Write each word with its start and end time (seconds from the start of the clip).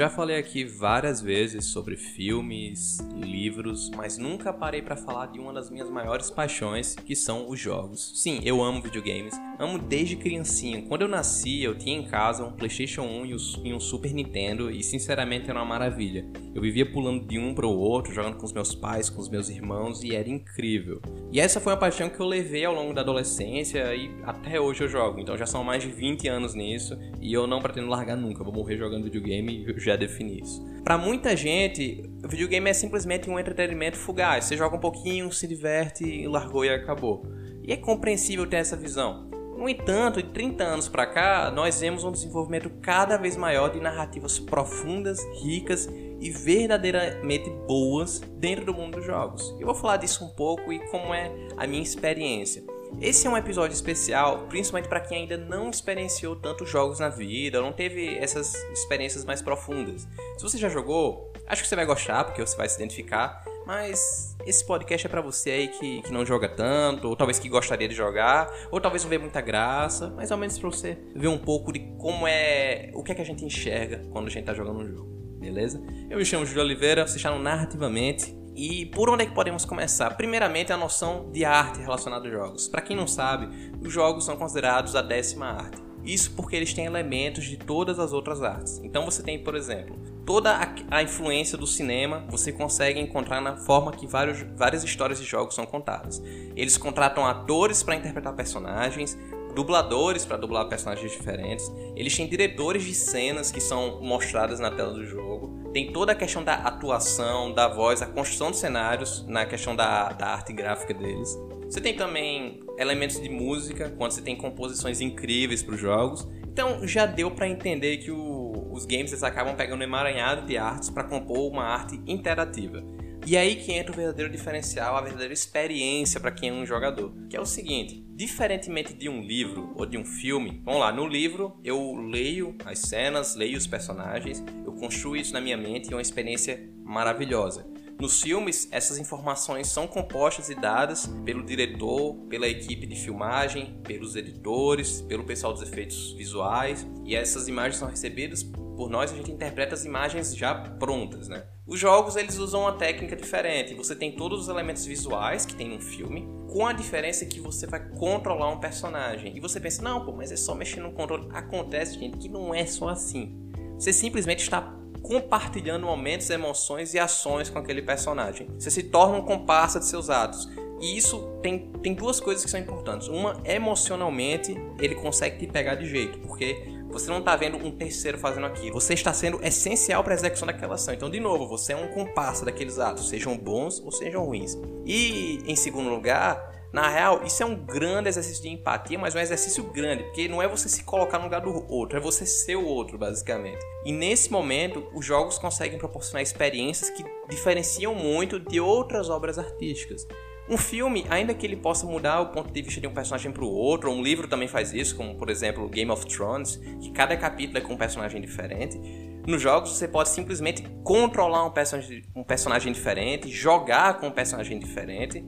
já 0.00 0.08
falei 0.08 0.38
aqui 0.38 0.64
várias 0.64 1.20
vezes 1.20 1.66
sobre 1.66 1.94
filmes, 1.94 3.00
livros, 3.18 3.90
mas 3.94 4.16
nunca 4.16 4.50
parei 4.50 4.80
para 4.80 4.96
falar 4.96 5.26
de 5.26 5.38
uma 5.38 5.52
das 5.52 5.68
minhas 5.68 5.90
maiores 5.90 6.30
paixões, 6.30 6.94
que 6.94 7.14
são 7.14 7.50
os 7.50 7.60
jogos. 7.60 8.12
Sim, 8.14 8.40
eu 8.42 8.62
amo 8.62 8.80
videogames, 8.80 9.34
amo 9.58 9.78
desde 9.78 10.16
criancinha. 10.16 10.80
Quando 10.88 11.02
eu 11.02 11.08
nasci, 11.08 11.62
eu 11.62 11.76
tinha 11.76 11.98
em 11.98 12.06
casa 12.06 12.42
um 12.42 12.50
PlayStation 12.50 13.02
1 13.02 13.26
e 13.62 13.74
um 13.74 13.78
Super 13.78 14.14
Nintendo 14.14 14.70
e 14.70 14.82
sinceramente 14.82 15.50
era 15.50 15.58
uma 15.58 15.66
maravilha. 15.66 16.26
Eu 16.54 16.62
vivia 16.62 16.90
pulando 16.90 17.26
de 17.26 17.38
um 17.38 17.54
para 17.54 17.66
o 17.66 17.78
outro, 17.78 18.14
jogando 18.14 18.38
com 18.38 18.46
os 18.46 18.54
meus 18.54 18.74
pais, 18.74 19.10
com 19.10 19.20
os 19.20 19.28
meus 19.28 19.50
irmãos 19.50 20.02
e 20.02 20.16
era 20.16 20.30
incrível. 20.30 21.02
E 21.30 21.38
essa 21.38 21.60
foi 21.60 21.74
uma 21.74 21.78
paixão 21.78 22.08
que 22.08 22.18
eu 22.18 22.26
levei 22.26 22.64
ao 22.64 22.74
longo 22.74 22.94
da 22.94 23.02
adolescência 23.02 23.94
e 23.94 24.10
até 24.24 24.58
hoje 24.58 24.82
eu 24.82 24.88
jogo. 24.88 25.20
Então 25.20 25.36
já 25.36 25.44
são 25.44 25.62
mais 25.62 25.82
de 25.82 25.90
20 25.90 26.26
anos 26.26 26.54
nisso 26.54 26.98
e 27.20 27.30
eu 27.30 27.46
não 27.46 27.60
pretendo 27.60 27.88
largar 27.88 28.16
nunca. 28.16 28.42
vou 28.42 28.54
morrer 28.54 28.78
jogando 28.78 29.04
videogame 29.04 29.66
e 29.68 29.78
já 29.90 29.96
defini 29.96 30.40
isso. 30.40 30.64
Para 30.82 30.96
muita 30.96 31.36
gente, 31.36 32.02
o 32.24 32.28
videogame 32.28 32.70
é 32.70 32.72
simplesmente 32.72 33.28
um 33.28 33.38
entretenimento 33.38 33.98
fugaz. 33.98 34.46
Você 34.46 34.56
joga 34.56 34.76
um 34.76 34.80
pouquinho, 34.80 35.30
se 35.32 35.46
diverte, 35.46 36.26
largou 36.26 36.64
e 36.64 36.70
acabou. 36.70 37.24
E 37.62 37.72
é 37.72 37.76
compreensível 37.76 38.46
ter 38.46 38.56
essa 38.56 38.76
visão. 38.76 39.28
No 39.56 39.68
entanto, 39.68 40.22
de 40.22 40.30
30 40.30 40.64
anos 40.64 40.88
para 40.88 41.06
cá, 41.06 41.50
nós 41.50 41.80
vemos 41.80 42.02
um 42.02 42.10
desenvolvimento 42.10 42.70
cada 42.80 43.18
vez 43.18 43.36
maior 43.36 43.68
de 43.68 43.78
narrativas 43.78 44.38
profundas, 44.38 45.20
ricas 45.42 45.86
e 46.18 46.30
verdadeiramente 46.30 47.50
boas 47.68 48.20
dentro 48.38 48.64
do 48.64 48.72
mundo 48.72 48.96
dos 48.96 49.04
jogos. 49.04 49.54
Eu 49.60 49.66
vou 49.66 49.74
falar 49.74 49.98
disso 49.98 50.24
um 50.24 50.30
pouco 50.30 50.72
e 50.72 50.78
como 50.88 51.12
é 51.12 51.30
a 51.58 51.66
minha 51.66 51.82
experiência. 51.82 52.64
Esse 53.00 53.26
é 53.26 53.30
um 53.30 53.36
episódio 53.36 53.74
especial, 53.74 54.46
principalmente 54.48 54.88
para 54.88 55.00
quem 55.00 55.22
ainda 55.22 55.36
não 55.36 55.70
experienciou 55.70 56.36
tantos 56.36 56.68
jogos 56.68 57.00
na 57.00 57.08
vida, 57.08 57.60
não 57.60 57.72
teve 57.72 58.16
essas 58.18 58.54
experiências 58.72 59.24
mais 59.24 59.40
profundas. 59.40 60.06
Se 60.36 60.42
você 60.42 60.58
já 60.58 60.68
jogou, 60.68 61.32
acho 61.46 61.62
que 61.62 61.68
você 61.68 61.76
vai 61.76 61.86
gostar, 61.86 62.24
porque 62.24 62.44
você 62.44 62.56
vai 62.56 62.68
se 62.68 62.76
identificar. 62.76 63.42
Mas 63.66 64.36
esse 64.46 64.66
podcast 64.66 65.06
é 65.06 65.10
para 65.10 65.20
você 65.20 65.50
aí 65.50 65.68
que, 65.68 66.02
que 66.02 66.12
não 66.12 66.26
joga 66.26 66.48
tanto, 66.48 67.08
ou 67.08 67.14
talvez 67.14 67.38
que 67.38 67.48
gostaria 67.48 67.88
de 67.88 67.94
jogar, 67.94 68.52
ou 68.70 68.80
talvez 68.80 69.02
não 69.02 69.10
vê 69.10 69.18
muita 69.18 69.40
graça, 69.40 70.12
mas 70.16 70.32
ao 70.32 70.38
menos 70.38 70.58
para 70.58 70.68
você 70.68 70.98
ver 71.14 71.28
um 71.28 71.38
pouco 71.38 71.72
de 71.72 71.78
como 71.98 72.26
é. 72.26 72.90
o 72.94 73.02
que 73.02 73.12
é 73.12 73.14
que 73.14 73.22
a 73.22 73.24
gente 73.24 73.44
enxerga 73.44 74.02
quando 74.10 74.26
a 74.26 74.30
gente 74.30 74.44
tá 74.44 74.54
jogando 74.54 74.80
um 74.80 74.86
jogo, 74.86 75.38
beleza? 75.38 75.80
Eu 76.10 76.18
me 76.18 76.24
chamo 76.24 76.44
Júlio 76.44 76.62
Oliveira, 76.62 77.06
você 77.06 77.16
está 77.16 77.30
no 77.30 77.38
Narrativamente, 77.38 78.34
e 78.54 78.86
por 78.86 79.08
onde 79.08 79.24
é 79.24 79.26
que 79.26 79.34
podemos 79.34 79.64
começar? 79.64 80.16
Primeiramente, 80.16 80.72
a 80.72 80.76
noção 80.76 81.30
de 81.32 81.44
arte 81.44 81.80
relacionada 81.80 82.24
aos 82.24 82.32
jogos. 82.32 82.68
Para 82.68 82.82
quem 82.82 82.96
não 82.96 83.06
sabe, 83.06 83.48
os 83.80 83.92
jogos 83.92 84.24
são 84.24 84.36
considerados 84.36 84.96
a 84.96 85.02
décima 85.02 85.46
arte. 85.46 85.80
Isso 86.04 86.32
porque 86.34 86.56
eles 86.56 86.72
têm 86.72 86.86
elementos 86.86 87.44
de 87.44 87.56
todas 87.56 87.98
as 87.98 88.12
outras 88.12 88.42
artes. 88.42 88.80
Então 88.82 89.04
você 89.04 89.22
tem, 89.22 89.42
por 89.42 89.54
exemplo, 89.54 89.98
toda 90.24 90.58
a, 90.90 91.02
influência 91.02 91.58
do 91.58 91.66
cinema 91.66 92.24
você 92.28 92.52
consegue 92.52 92.98
encontrar 92.98 93.40
na 93.40 93.56
forma 93.56 93.92
que 93.92 94.06
vários, 94.06 94.42
várias 94.56 94.82
histórias 94.82 95.20
de 95.20 95.26
jogos 95.26 95.54
são 95.54 95.66
contadas. 95.66 96.22
Eles 96.56 96.76
contratam 96.76 97.26
atores 97.26 97.82
para 97.82 97.96
interpretar 97.96 98.34
personagens, 98.34 99.18
dubladores 99.54 100.24
para 100.24 100.36
dublar 100.36 100.68
personagens 100.68 101.10
diferentes. 101.12 101.70
Eles 101.96 102.16
têm 102.16 102.28
diretores 102.28 102.84
de 102.84 102.94
cenas 102.94 103.50
que 103.50 103.60
são 103.60 104.00
mostradas 104.00 104.60
na 104.60 104.70
tela 104.70 104.92
do 104.92 105.04
jogo 105.04 105.60
tem 105.72 105.92
toda 105.92 106.12
a 106.12 106.14
questão 106.14 106.42
da 106.42 106.54
atuação, 106.54 107.52
da 107.52 107.68
voz, 107.68 108.02
a 108.02 108.06
construção 108.06 108.50
dos 108.50 108.58
cenários, 108.58 109.24
na 109.26 109.46
questão 109.46 109.76
da, 109.76 110.10
da 110.10 110.26
arte 110.26 110.52
gráfica 110.52 110.92
deles. 110.92 111.38
Você 111.64 111.80
tem 111.80 111.94
também 111.94 112.60
elementos 112.76 113.20
de 113.22 113.28
música, 113.28 113.90
quando 113.96 114.12
você 114.12 114.20
tem 114.20 114.34
composições 114.34 115.00
incríveis 115.00 115.62
para 115.62 115.74
os 115.74 115.80
jogos. 115.80 116.28
Então 116.42 116.86
já 116.86 117.06
deu 117.06 117.30
para 117.30 117.48
entender 117.48 117.98
que 117.98 118.10
o, 118.10 118.68
os 118.72 118.84
games 118.84 119.12
eles 119.12 119.22
acabam 119.22 119.54
pegando 119.54 119.80
um 119.80 119.84
emaranhado 119.84 120.44
de 120.44 120.58
artes 120.58 120.90
para 120.90 121.04
compor 121.04 121.48
uma 121.52 121.62
arte 121.62 122.00
interativa. 122.04 122.82
E 123.24 123.36
aí 123.36 123.54
que 123.54 123.72
entra 123.72 123.92
o 123.92 123.94
verdadeiro 123.96 124.32
diferencial, 124.32 124.96
a 124.96 125.00
verdadeira 125.02 125.32
experiência 125.32 126.18
para 126.18 126.32
quem 126.32 126.48
é 126.48 126.52
um 126.52 126.66
jogador, 126.66 127.12
que 127.28 127.36
é 127.36 127.40
o 127.40 127.46
seguinte: 127.46 128.04
diferentemente 128.20 128.92
de 128.92 129.08
um 129.08 129.22
livro 129.22 129.72
ou 129.74 129.86
de 129.86 129.96
um 129.96 130.04
filme, 130.04 130.60
vamos 130.62 130.80
lá, 130.80 130.92
no 130.92 131.06
livro 131.06 131.58
eu 131.64 131.96
leio 131.96 132.54
as 132.66 132.80
cenas, 132.80 133.34
leio 133.34 133.56
os 133.56 133.66
personagens, 133.66 134.44
eu 134.62 134.74
construo 134.74 135.16
isso 135.16 135.32
na 135.32 135.40
minha 135.40 135.56
mente 135.56 135.88
e 135.88 135.94
é 135.94 135.96
uma 135.96 136.02
experiência 136.02 136.68
maravilhosa. 136.84 137.66
Nos 137.98 138.20
filmes, 138.20 138.68
essas 138.70 138.98
informações 138.98 139.68
são 139.68 139.86
compostas 139.86 140.50
e 140.50 140.54
dadas 140.54 141.06
pelo 141.24 141.42
diretor, 141.42 142.14
pela 142.28 142.46
equipe 142.46 142.86
de 142.86 142.94
filmagem, 142.94 143.80
pelos 143.84 144.14
editores, 144.14 145.00
pelo 145.00 145.24
pessoal 145.24 145.54
dos 145.54 145.62
efeitos 145.62 146.12
visuais, 146.12 146.86
e 147.06 147.16
essas 147.16 147.48
imagens 147.48 147.76
são 147.76 147.88
recebidas 147.88 148.42
por 148.42 148.90
nós, 148.90 149.12
a 149.12 149.16
gente 149.16 149.30
interpreta 149.30 149.74
as 149.74 149.86
imagens 149.86 150.36
já 150.36 150.54
prontas, 150.54 151.26
né? 151.26 151.42
Os 151.70 151.78
jogos 151.78 152.16
eles 152.16 152.36
usam 152.36 152.62
uma 152.62 152.72
técnica 152.72 153.14
diferente. 153.14 153.74
Você 153.74 153.94
tem 153.94 154.10
todos 154.10 154.40
os 154.40 154.48
elementos 154.48 154.84
visuais 154.84 155.46
que 155.46 155.54
tem 155.54 155.68
no 155.68 155.80
filme, 155.80 156.28
com 156.52 156.66
a 156.66 156.72
diferença 156.72 157.24
que 157.24 157.38
você 157.38 157.64
vai 157.64 157.78
controlar 157.90 158.48
um 158.48 158.58
personagem. 158.58 159.36
E 159.36 159.38
você 159.38 159.60
pensa, 159.60 159.80
não, 159.80 160.04
pô, 160.04 160.10
mas 160.10 160.32
é 160.32 160.36
só 160.36 160.52
mexer 160.52 160.80
no 160.80 160.90
controle. 160.90 161.28
Acontece, 161.32 161.96
gente, 161.96 162.18
que 162.18 162.28
não 162.28 162.52
é 162.52 162.66
só 162.66 162.88
assim. 162.88 163.32
Você 163.78 163.92
simplesmente 163.92 164.42
está 164.42 164.74
compartilhando 165.00 165.86
momentos, 165.86 166.28
emoções 166.28 166.92
e 166.92 166.98
ações 166.98 167.48
com 167.48 167.60
aquele 167.60 167.82
personagem. 167.82 168.48
Você 168.58 168.68
se 168.68 168.82
torna 168.82 169.18
um 169.18 169.22
comparsa 169.22 169.78
de 169.78 169.86
seus 169.86 170.10
atos. 170.10 170.48
E 170.80 170.96
isso 170.96 171.38
tem, 171.40 171.70
tem 171.80 171.94
duas 171.94 172.18
coisas 172.18 172.44
que 172.44 172.50
são 172.50 172.58
importantes. 172.58 173.06
Uma, 173.06 173.40
emocionalmente, 173.44 174.56
ele 174.80 174.96
consegue 174.96 175.38
te 175.38 175.46
pegar 175.46 175.76
de 175.76 175.86
jeito, 175.86 176.18
porque 176.18 176.79
você 176.90 177.10
não 177.10 177.18
está 177.18 177.36
vendo 177.36 177.56
um 177.56 177.70
terceiro 177.70 178.18
fazendo 178.18 178.46
aquilo. 178.46 178.72
Você 178.74 178.94
está 178.94 179.12
sendo 179.12 179.44
essencial 179.44 180.02
para 180.02 180.12
a 180.14 180.16
execução 180.16 180.46
daquela 180.46 180.74
ação. 180.74 180.92
Então, 180.92 181.08
de 181.08 181.20
novo, 181.20 181.46
você 181.46 181.72
é 181.72 181.76
um 181.76 181.88
comparsa 181.88 182.44
daqueles 182.44 182.78
atos, 182.78 183.08
sejam 183.08 183.36
bons 183.36 183.80
ou 183.80 183.92
sejam 183.92 184.24
ruins. 184.24 184.58
E, 184.84 185.40
em 185.46 185.56
segundo 185.56 185.88
lugar, 185.88 186.50
na 186.72 186.88
real, 186.88 187.24
isso 187.24 187.42
é 187.42 187.46
um 187.46 187.56
grande 187.56 188.08
exercício 188.08 188.42
de 188.42 188.48
empatia, 188.48 188.96
mas 188.96 189.14
um 189.14 189.18
exercício 189.18 189.64
grande, 189.64 190.04
porque 190.04 190.28
não 190.28 190.40
é 190.40 190.46
você 190.46 190.68
se 190.68 190.84
colocar 190.84 191.18
no 191.18 191.24
lugar 191.24 191.40
do 191.40 191.66
outro, 191.68 191.98
é 191.98 192.00
você 192.00 192.24
ser 192.24 192.54
o 192.54 192.64
outro, 192.64 192.96
basicamente. 192.96 193.58
E 193.84 193.90
nesse 193.90 194.30
momento, 194.30 194.86
os 194.94 195.04
jogos 195.04 195.36
conseguem 195.36 195.78
proporcionar 195.78 196.22
experiências 196.22 196.88
que 196.90 197.04
diferenciam 197.28 197.92
muito 197.92 198.38
de 198.38 198.60
outras 198.60 199.10
obras 199.10 199.36
artísticas. 199.36 200.06
Um 200.50 200.58
filme, 200.58 201.06
ainda 201.08 201.32
que 201.32 201.46
ele 201.46 201.54
possa 201.54 201.86
mudar 201.86 202.20
o 202.20 202.26
ponto 202.32 202.52
de 202.52 202.60
vista 202.60 202.80
de 202.80 202.86
um 202.88 202.92
personagem 202.92 203.30
para 203.30 203.44
o 203.44 203.48
outro, 203.48 203.88
um 203.88 204.02
livro 204.02 204.26
também 204.26 204.48
faz 204.48 204.72
isso, 204.72 204.96
como 204.96 205.14
por 205.14 205.30
exemplo 205.30 205.68
Game 205.68 205.88
of 205.92 206.04
Thrones, 206.06 206.56
que 206.80 206.90
cada 206.90 207.16
capítulo 207.16 207.58
é 207.58 207.60
com 207.60 207.74
um 207.74 207.76
personagem 207.76 208.20
diferente. 208.20 208.76
Nos 209.24 209.40
jogos 209.40 209.70
você 209.70 209.86
pode 209.86 210.08
simplesmente 210.08 210.64
controlar 210.82 211.44
um 211.44 211.52
personagem, 211.52 212.02
um 212.16 212.24
personagem 212.24 212.72
diferente, 212.72 213.28
jogar 213.28 214.00
com 214.00 214.08
um 214.08 214.10
personagem 214.10 214.58
diferente. 214.58 215.24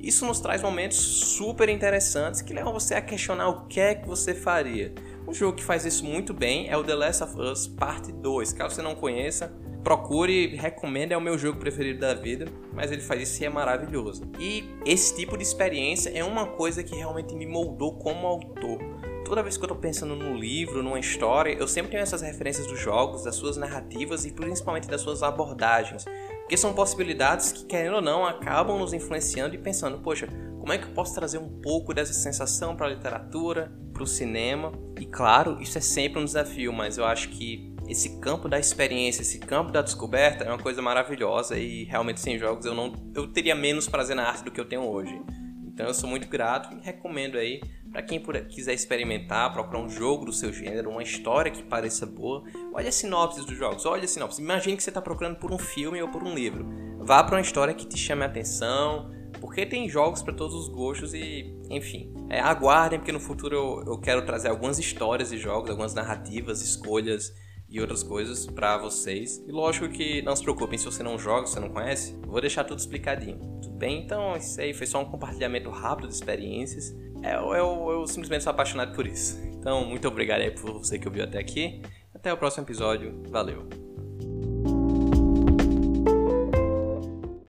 Isso 0.00 0.26
nos 0.26 0.40
traz 0.40 0.60
momentos 0.60 0.98
super 0.98 1.68
interessantes 1.68 2.42
que 2.42 2.52
levam 2.52 2.72
você 2.72 2.94
a 2.94 3.00
questionar 3.00 3.50
o 3.50 3.66
que 3.68 3.78
é 3.78 3.94
que 3.94 4.08
você 4.08 4.34
faria. 4.34 4.92
Um 5.28 5.32
jogo 5.32 5.56
que 5.56 5.62
faz 5.62 5.84
isso 5.84 6.04
muito 6.04 6.34
bem 6.34 6.68
é 6.68 6.76
o 6.76 6.82
The 6.82 6.94
Last 6.96 7.22
of 7.22 7.40
Us 7.40 7.68
Parte 7.68 8.10
2. 8.10 8.52
Caso 8.52 8.74
você 8.74 8.82
não 8.82 8.96
conheça, 8.96 9.54
procure, 9.84 10.56
recomendo, 10.56 11.12
é 11.12 11.16
o 11.16 11.20
meu 11.20 11.36
jogo 11.36 11.58
preferido 11.58 12.00
da 12.00 12.14
vida, 12.14 12.46
mas 12.72 12.90
ele 12.90 13.02
faz 13.02 13.20
isso 13.20 13.42
e 13.42 13.46
é 13.46 13.50
maravilhoso. 13.50 14.22
E 14.40 14.64
esse 14.86 15.14
tipo 15.14 15.36
de 15.36 15.42
experiência 15.42 16.10
é 16.10 16.24
uma 16.24 16.46
coisa 16.46 16.82
que 16.82 16.96
realmente 16.96 17.34
me 17.34 17.46
moldou 17.46 17.98
como 17.98 18.26
autor. 18.26 18.78
Toda 19.26 19.42
vez 19.42 19.56
que 19.56 19.62
eu 19.62 19.66
estou 19.66 19.78
pensando 19.78 20.16
num 20.16 20.36
livro, 20.36 20.82
numa 20.82 20.98
história, 20.98 21.52
eu 21.52 21.68
sempre 21.68 21.90
tenho 21.90 22.02
essas 22.02 22.22
referências 22.22 22.66
dos 22.66 22.80
jogos, 22.80 23.24
das 23.24 23.36
suas 23.36 23.56
narrativas 23.56 24.24
e 24.24 24.32
principalmente 24.32 24.88
das 24.88 25.02
suas 25.02 25.22
abordagens. 25.22 26.04
Porque 26.40 26.56
são 26.56 26.74
possibilidades 26.74 27.52
que, 27.52 27.64
querendo 27.64 27.96
ou 27.96 28.02
não, 28.02 28.26
acabam 28.26 28.78
nos 28.78 28.92
influenciando 28.92 29.54
e 29.54 29.58
pensando, 29.58 29.98
poxa, 29.98 30.28
como 30.60 30.72
é 30.72 30.78
que 30.78 30.84
eu 30.84 30.92
posso 30.92 31.14
trazer 31.14 31.38
um 31.38 31.60
pouco 31.60 31.92
dessa 31.94 32.12
sensação 32.12 32.76
para 32.76 32.86
a 32.86 32.90
literatura, 32.90 33.72
para 33.92 34.02
o 34.02 34.06
cinema? 34.06 34.72
E 34.98 35.06
claro, 35.06 35.60
isso 35.60 35.76
é 35.78 35.80
sempre 35.80 36.20
um 36.20 36.24
desafio, 36.24 36.72
mas 36.72 36.98
eu 36.98 37.04
acho 37.04 37.30
que 37.30 37.73
esse 37.88 38.18
campo 38.18 38.48
da 38.48 38.58
experiência, 38.58 39.22
esse 39.22 39.38
campo 39.38 39.70
da 39.70 39.82
descoberta 39.82 40.44
é 40.44 40.48
uma 40.48 40.58
coisa 40.58 40.80
maravilhosa 40.80 41.58
e 41.58 41.84
realmente 41.84 42.20
sem 42.20 42.38
jogos 42.38 42.64
eu 42.64 42.74
não 42.74 42.92
eu 43.14 43.26
teria 43.26 43.54
menos 43.54 43.88
prazer 43.88 44.16
na 44.16 44.26
arte 44.26 44.44
do 44.44 44.50
que 44.50 44.60
eu 44.60 44.64
tenho 44.64 44.82
hoje. 44.82 45.20
Então 45.66 45.86
eu 45.86 45.94
sou 45.94 46.08
muito 46.08 46.28
grato 46.28 46.74
e 46.74 46.80
recomendo 46.80 47.36
aí 47.36 47.60
para 47.90 48.02
quem 48.02 48.20
quiser 48.48 48.74
experimentar, 48.74 49.52
procurar 49.52 49.80
um 49.80 49.88
jogo 49.88 50.24
do 50.24 50.32
seu 50.32 50.52
gênero, 50.52 50.90
uma 50.90 51.02
história 51.02 51.50
que 51.50 51.62
pareça 51.62 52.04
boa, 52.06 52.42
olha 52.72 52.88
a 52.88 52.92
sinopse 52.92 53.44
dos 53.44 53.56
jogos, 53.56 53.84
olha 53.86 54.04
a 54.04 54.08
sinopse. 54.08 54.42
Imagine 54.42 54.76
que 54.76 54.82
você 54.82 54.90
está 54.90 55.00
procurando 55.00 55.36
por 55.36 55.52
um 55.52 55.58
filme 55.58 56.02
ou 56.02 56.08
por 56.08 56.22
um 56.22 56.34
livro. 56.34 56.66
Vá 56.98 57.22
para 57.22 57.36
uma 57.36 57.40
história 57.40 57.74
que 57.74 57.86
te 57.86 57.96
chame 57.96 58.22
a 58.22 58.26
atenção, 58.26 59.12
porque 59.40 59.66
tem 59.66 59.88
jogos 59.88 60.22
para 60.22 60.32
todos 60.32 60.54
os 60.54 60.68
gostos 60.68 61.14
e, 61.14 61.54
enfim, 61.70 62.12
é, 62.30 62.40
aguardem 62.40 62.98
porque 62.98 63.12
no 63.12 63.20
futuro 63.20 63.54
eu, 63.54 63.84
eu 63.94 64.00
quero 64.00 64.24
trazer 64.24 64.48
algumas 64.48 64.78
histórias 64.78 65.30
de 65.30 65.38
jogos, 65.38 65.70
algumas 65.70 65.94
narrativas, 65.94 66.62
escolhas 66.62 67.32
e 67.74 67.80
outras 67.80 68.04
coisas 68.04 68.46
para 68.46 68.78
vocês. 68.78 69.42
E 69.46 69.50
lógico 69.50 69.88
que 69.88 70.22
não 70.22 70.36
se 70.36 70.42
preocupem 70.42 70.78
se 70.78 70.84
você 70.84 71.02
não 71.02 71.18
joga, 71.18 71.46
se 71.46 71.54
você 71.54 71.60
não 71.60 71.68
conhece, 71.68 72.16
vou 72.24 72.40
deixar 72.40 72.62
tudo 72.62 72.78
explicadinho. 72.78 73.38
Tudo 73.60 73.76
bem? 73.76 74.04
Então, 74.04 74.36
isso 74.36 74.60
aí 74.60 74.72
foi 74.72 74.86
só 74.86 75.00
um 75.02 75.04
compartilhamento 75.04 75.68
rápido 75.70 76.08
de 76.08 76.14
experiências. 76.14 76.94
Eu, 77.22 77.52
eu, 77.52 77.90
eu 77.90 78.06
simplesmente 78.06 78.44
sou 78.44 78.52
apaixonado 78.52 78.94
por 78.94 79.06
isso. 79.06 79.40
Então, 79.58 79.84
muito 79.84 80.06
obrigado 80.06 80.42
aí 80.42 80.52
por 80.52 80.72
você 80.72 80.98
que 80.98 81.08
ouviu 81.08 81.24
até 81.24 81.38
aqui. 81.38 81.82
Até 82.14 82.32
o 82.32 82.36
próximo 82.36 82.64
episódio. 82.64 83.20
Valeu! 83.28 83.83